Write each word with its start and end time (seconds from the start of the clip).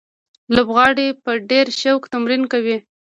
لوبغاړي 0.55 1.07
په 1.23 1.31
ډېر 1.49 1.67
شوق 1.81 2.01
تمرین 2.13 2.43
کوي. 2.51 2.77